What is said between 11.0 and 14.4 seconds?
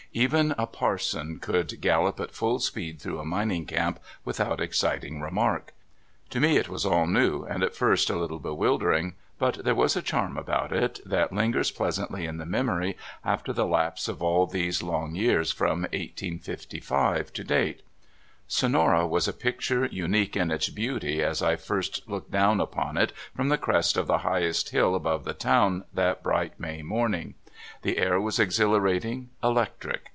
that lingers pleasantly in the memory after the lapse of